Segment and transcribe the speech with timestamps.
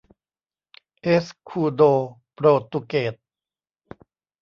[1.01, 1.81] เอสคูโด
[2.33, 3.15] โปรตุเกส